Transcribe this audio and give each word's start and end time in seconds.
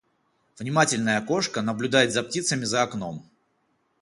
Внимательная 0.57 1.21
кошка 1.21 1.61
наблюдает 1.61 2.11
за 2.11 2.23
птицами 2.23 2.63
за 2.63 2.81
окном 2.81 3.23